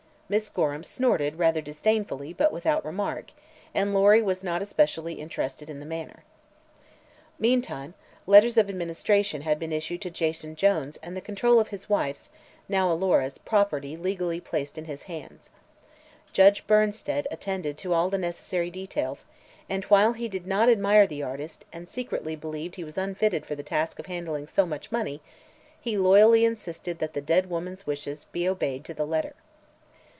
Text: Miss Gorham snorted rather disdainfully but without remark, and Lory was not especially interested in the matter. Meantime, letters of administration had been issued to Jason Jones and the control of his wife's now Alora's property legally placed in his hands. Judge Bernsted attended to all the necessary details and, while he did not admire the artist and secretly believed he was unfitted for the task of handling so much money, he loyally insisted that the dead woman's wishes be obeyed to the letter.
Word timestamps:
Miss 0.33 0.47
Gorham 0.47 0.85
snorted 0.85 1.37
rather 1.37 1.59
disdainfully 1.59 2.31
but 2.31 2.53
without 2.53 2.85
remark, 2.85 3.31
and 3.73 3.93
Lory 3.93 4.21
was 4.21 4.45
not 4.45 4.61
especially 4.61 5.15
interested 5.15 5.69
in 5.69 5.81
the 5.81 5.85
matter. 5.85 6.23
Meantime, 7.37 7.95
letters 8.25 8.55
of 8.55 8.69
administration 8.69 9.41
had 9.41 9.59
been 9.59 9.73
issued 9.73 10.01
to 10.03 10.09
Jason 10.09 10.55
Jones 10.55 10.95
and 11.03 11.17
the 11.17 11.19
control 11.19 11.59
of 11.59 11.67
his 11.67 11.89
wife's 11.89 12.29
now 12.69 12.89
Alora's 12.89 13.39
property 13.39 13.97
legally 13.97 14.39
placed 14.39 14.77
in 14.77 14.85
his 14.85 15.03
hands. 15.03 15.49
Judge 16.31 16.65
Bernsted 16.65 17.25
attended 17.29 17.77
to 17.79 17.93
all 17.93 18.09
the 18.09 18.17
necessary 18.17 18.71
details 18.71 19.25
and, 19.69 19.83
while 19.89 20.13
he 20.13 20.29
did 20.29 20.47
not 20.47 20.69
admire 20.69 21.05
the 21.05 21.21
artist 21.21 21.65
and 21.73 21.89
secretly 21.89 22.37
believed 22.37 22.77
he 22.77 22.85
was 22.85 22.97
unfitted 22.97 23.45
for 23.45 23.55
the 23.55 23.63
task 23.63 23.99
of 23.99 24.05
handling 24.05 24.47
so 24.47 24.65
much 24.65 24.93
money, 24.93 25.19
he 25.81 25.97
loyally 25.97 26.45
insisted 26.45 26.99
that 26.99 27.11
the 27.13 27.19
dead 27.19 27.49
woman's 27.49 27.85
wishes 27.85 28.27
be 28.31 28.47
obeyed 28.47 28.85
to 28.85 28.93
the 28.93 29.05
letter. 29.05 29.33